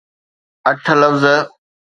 [0.69, 1.23] اٺ لفظ.